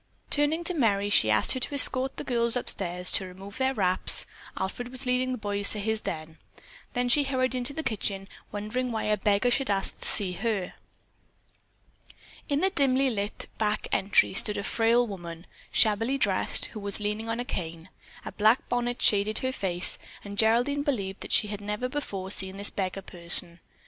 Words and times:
Turning 0.31 0.63
to 0.63 0.73
Merry, 0.73 1.11
she 1.11 1.29
asked 1.29 1.51
her 1.51 1.59
to 1.59 1.75
escort 1.75 2.17
the 2.17 2.23
girls 2.23 2.55
upstairs 2.55 3.11
to 3.11 3.27
remove 3.27 3.59
their 3.59 3.71
wraps 3.75 4.25
(Alfred 4.57 4.87
was 4.89 5.05
leading 5.05 5.31
the 5.31 5.37
boys 5.37 5.69
to 5.69 5.79
his 5.79 6.01
den), 6.01 6.39
then 6.93 7.07
she 7.07 7.23
hurried 7.23 7.53
into 7.53 7.71
the 7.71 7.83
kitchen 7.83 8.27
wondering 8.51 8.91
why 8.91 9.03
a 9.03 9.15
beggar 9.15 9.51
should 9.51 9.69
ask 9.69 9.99
to 10.01 10.07
see 10.07 10.31
her. 10.31 10.73
In 12.49 12.61
the 12.61 12.71
dimly 12.71 13.11
lighted 13.11 13.47
back 13.59 13.87
entry 13.91 14.33
stood 14.33 14.57
a 14.57 14.63
frail 14.63 15.05
woman, 15.05 15.45
shabbily 15.71 16.17
dressed, 16.17 16.65
who 16.73 16.79
was 16.79 16.99
leaning 16.99 17.29
on 17.29 17.39
a 17.39 17.45
cane. 17.45 17.87
A 18.25 18.31
black 18.31 18.67
bonnet 18.69 18.99
shaded 19.03 19.37
her 19.37 19.51
face, 19.51 19.99
and 20.23 20.35
Geraldine 20.35 20.81
believed 20.81 21.21
that 21.21 21.31
she 21.31 21.49
had 21.49 21.61
never 21.61 21.87
before 21.87 22.31
seen 22.31 22.57
this 22.57 22.71
beggar 22.71 23.03
person. 23.03 23.59